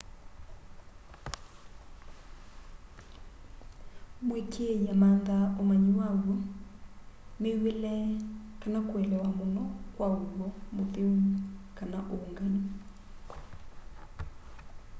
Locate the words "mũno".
9.37-9.63